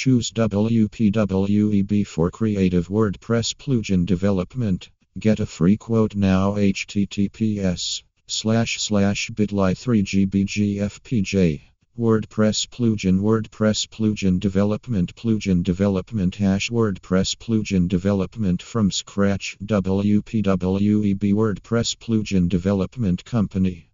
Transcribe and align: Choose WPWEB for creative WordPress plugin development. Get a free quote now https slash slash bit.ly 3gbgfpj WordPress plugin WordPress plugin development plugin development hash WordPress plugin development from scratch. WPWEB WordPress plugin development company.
Choose 0.00 0.30
WPWEB 0.30 2.06
for 2.06 2.30
creative 2.30 2.86
WordPress 2.86 3.56
plugin 3.56 4.06
development. 4.06 4.90
Get 5.18 5.40
a 5.40 5.46
free 5.46 5.76
quote 5.76 6.14
now 6.14 6.52
https 6.52 8.04
slash 8.28 8.80
slash 8.80 9.30
bit.ly 9.30 9.74
3gbgfpj 9.74 11.62
WordPress 11.98 12.68
plugin 12.68 13.18
WordPress 13.18 13.88
plugin 13.88 14.38
development 14.38 15.16
plugin 15.16 15.64
development 15.64 16.36
hash 16.36 16.70
WordPress 16.70 17.34
plugin 17.36 17.88
development 17.88 18.62
from 18.62 18.92
scratch. 18.92 19.56
WPWEB 19.64 21.32
WordPress 21.34 21.96
plugin 21.96 22.48
development 22.48 23.24
company. 23.24 23.86